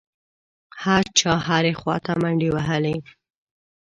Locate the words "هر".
0.83-1.03